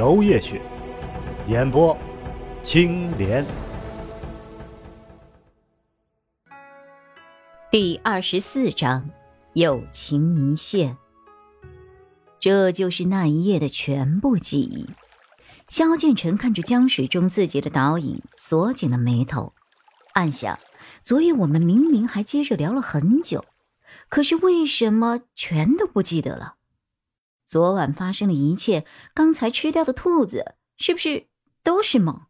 [0.00, 0.58] 楼夜雪，
[1.46, 1.94] 演播
[2.62, 3.44] 青莲。
[7.70, 9.10] 第二十四章，
[9.52, 10.96] 友情一线。
[12.38, 14.88] 这就是那一夜的全部记忆。
[15.68, 19.52] 萧建成看着江水中自己的倒影，锁紧了眉头，
[20.14, 20.58] 暗想：
[21.02, 23.44] 昨夜我们明明还接着聊了很久，
[24.08, 26.54] 可是为什么全都不记得了？
[27.50, 31.26] 昨晚发生的一切，刚才吃掉的兔子，是不是
[31.64, 32.26] 都是梦？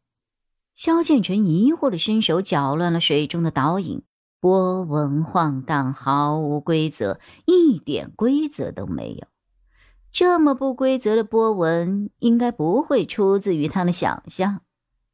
[0.73, 4.03] 萧建成疑惑的伸手搅乱了水中的倒影。
[4.41, 9.27] 波纹晃荡，毫无规则，一点规则都没有。
[10.11, 14.63] 这么不规则的波纹，应该不会出自于他的想象。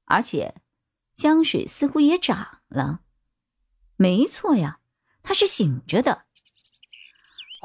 [0.05, 0.55] 而且，
[1.16, 3.00] 江水似乎也涨了。
[3.97, 4.78] 没错呀，
[5.25, 6.22] 他是醒着的。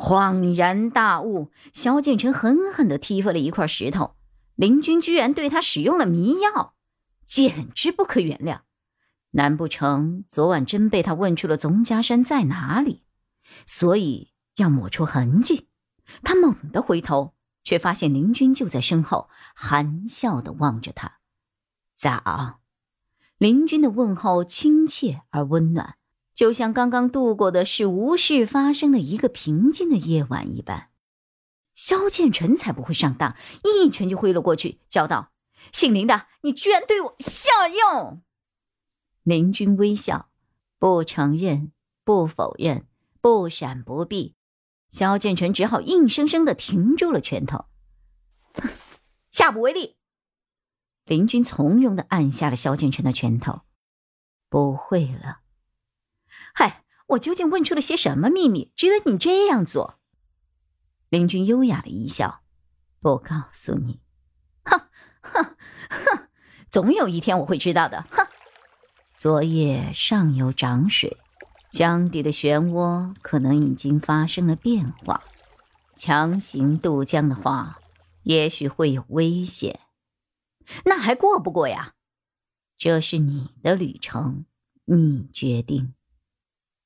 [0.02, 4.16] 恍然大悟，萧建成狠狠地踢飞了一块石头。
[4.56, 6.74] 林军居然对他使用了迷药，
[7.24, 8.62] 简直不可原谅。
[9.30, 13.04] 难不成昨晚真被他问出了宗家山在哪里，
[13.68, 15.70] 所以要抹出痕迹？
[16.24, 21.20] 他猛地回头，却发现林军就在身后，含笑的望着他。
[21.94, 22.60] 早。
[23.38, 25.96] 林军的问候亲切而温暖，
[26.34, 30.90] 就像刚刚度过的是无事发生的一个平静的夜晚一般。
[31.74, 35.32] 萧建成才不会上当，一拳就挥了过去，叫道
[35.72, 38.22] ：“姓林的，你居然对我下药！”
[39.24, 40.30] 林军微笑，
[40.80, 41.72] 不承认，
[42.04, 42.86] 不否认，
[43.22, 44.36] 不闪不避。
[44.90, 47.66] 萧建成只好硬生生的停住了拳头，
[49.32, 49.96] 下不为例。
[51.06, 53.62] 林军从容的按下了萧建成的拳头，
[54.50, 55.41] 不会了。
[56.54, 60.00] 嗨，我究竟问出了些什么秘密，值得你这样做？
[61.10, 62.42] 林军优雅的一笑，
[63.02, 64.02] 不告诉你。
[64.64, 64.80] 哼
[65.22, 65.56] 哼
[65.90, 66.28] 哼，
[66.70, 68.06] 总有一天我会知道的。
[68.12, 68.28] 哼。
[69.14, 71.18] 昨夜上游涨水，
[71.70, 75.24] 江底的漩涡可能已经发生了变化。
[75.96, 77.80] 强行渡江的话，
[78.24, 79.82] 也许会有危险。
[80.86, 81.94] 那还过不过呀？
[82.78, 84.46] 这是你的旅程，
[84.86, 85.94] 你决定。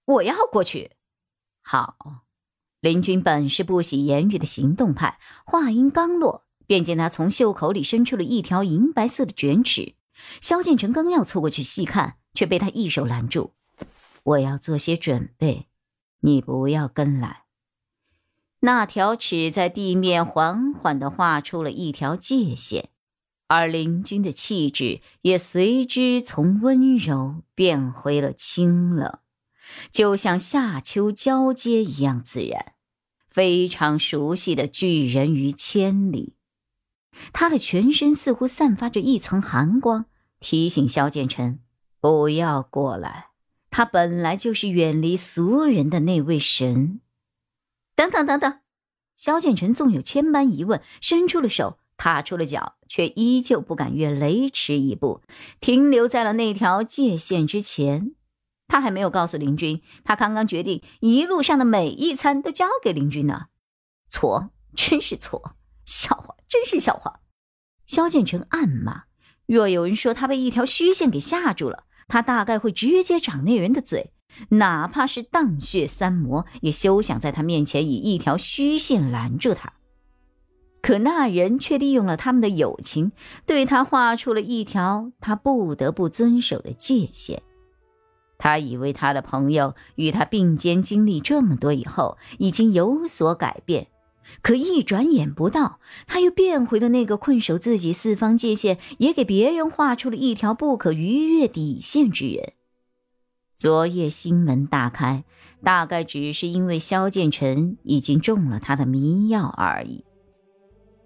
[0.06, 0.92] 我要过去。
[1.62, 2.24] 好，
[2.80, 9.96] 林军本是不喜言语的行动派，话音刚落，便见他从袖口里伸出了一条银白色的卷尺。
[10.42, 12.18] 萧建成刚要凑过去细看。
[12.36, 13.54] 却被他一手拦住。
[14.24, 15.68] 我要做些准备，
[16.20, 17.46] 你不要跟来。
[18.60, 22.90] 那条尺在地面缓缓地画出了一条界限，
[23.48, 29.20] 而林君的气质也随之从温柔变回了清冷，
[29.92, 32.74] 就像夏秋交接一样自然，
[33.28, 36.34] 非常熟悉的拒人于千里。
[37.32, 40.06] 他的全身似乎散发着一层寒光，
[40.40, 41.60] 提醒萧剑尘。
[42.02, 43.30] 不要过来！
[43.72, 47.02] 他本来就是远离俗人的那位神。
[47.96, 48.60] 等等等等，
[49.16, 55.22] 萧建成纵有千般疑问，伸出了手，踏出了脚，却依旧不敢越雷池一步，
[55.60, 58.14] 停留在了那条界限之前。
[58.68, 63.48] 他还没有告诉林军，他刚刚决定一路上的每一餐都交给林军呢。
[64.10, 65.56] 错，真是错！
[65.86, 67.20] 笑话，真是笑话！
[67.86, 69.04] 萧建成暗骂：
[69.46, 71.84] 若有人说他被一条虚线给吓住了。
[72.08, 74.12] 他大概会直接掌那人的嘴，
[74.50, 79.74] 哪怕是荡血三魔，也休想在他面前以一条虚线拦住他。
[80.84, 83.12] 可那人却利用了他们的友情，
[83.48, 87.42] 对他画出了一条他不得不遵守的界限。
[88.38, 93.88] 他以为他的朋友与他并肩经历这么多以后，已经有所改变。
[94.42, 102.54] 可一转眼不到，他又变回了那个困守自己四方界限，也给别人画出了一条不可逾越底线之人。
[103.56, 105.24] 昨夜心门大开，
[105.64, 110.04] 大概只是因为萧建成已经中了他的迷药而已。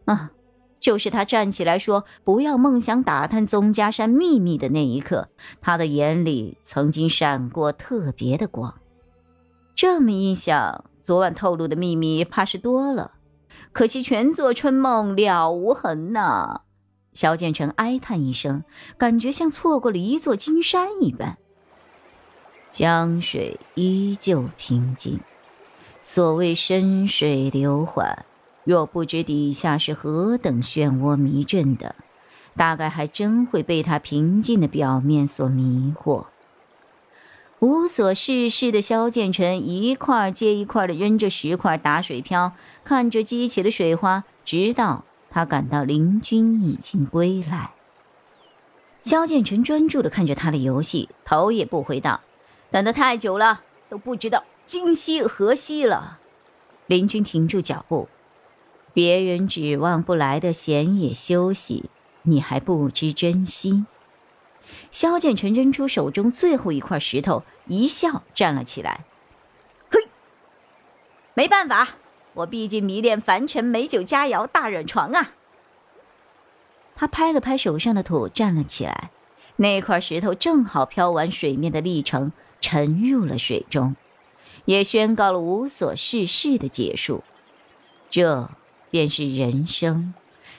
[0.06, 0.32] 啊，
[0.80, 5.30] 就是他站起来说“不要梦想打探宗家山秘密”的那一刻，
[5.62, 8.74] 他的眼里曾经闪过特别的光。
[9.76, 10.86] 这么一想。
[11.02, 13.14] 昨晚透露的秘密怕是多了，
[13.72, 16.62] 可惜全做春梦了无痕呐。
[17.14, 18.64] 萧建成哀叹一声，
[18.96, 21.40] 感觉像错过了一座金山一般。
[22.70, 25.20] 江水依旧平静。
[26.04, 28.26] 所谓深水流缓，
[28.70, 31.96] 若不知底下是何等漩涡迷阵的，
[32.56, 36.26] 大概还真会被他平静的表面所迷惑。
[37.58, 42.52] 无所事事的萧建成一块接一块的扔着石块打水漂，
[42.84, 47.72] 看着激起的水花，直到他感到林军已经归来。
[49.02, 52.22] 萧建成专注的看着他的游戏，头也不回道
[52.70, 56.20] ：“等得太久了，都不知道今夕何夕了。”
[56.86, 58.08] 林军停住脚步
[59.00, 61.90] ：“别人指望不来的闲野休息，
[62.24, 63.86] 你还不知珍惜。”
[64.92, 69.06] 萧剑尘扔出手中最后一块石头，一笑站了起来。
[69.90, 70.02] 嘿，
[71.34, 71.88] 没办法，
[72.34, 75.32] 我毕竟迷恋凡尘美酒佳肴大软床啊。
[76.98, 79.12] 他拍了拍手上的土，站了起来。
[79.56, 83.96] 那块石头正好飘完水面的历程，沉入了水中，
[84.66, 87.24] 也宣告了无所事事的结束。
[88.10, 88.50] 这
[88.90, 90.14] 便是人生，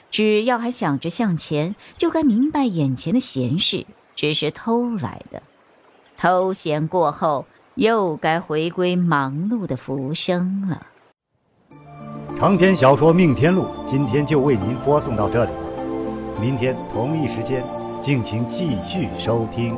[0.09, 3.85] 只要还想着向前，就该明白眼前的闲事。
[4.13, 5.41] 只是偷来的，
[6.17, 7.45] 偷闲过后，
[7.75, 10.85] 又该回归忙碌的浮生了。
[12.37, 17.63] 长篇小说《命天录》今天就为您播送到这里了，明天同一时间，
[18.01, 19.77] 敬请继续收听。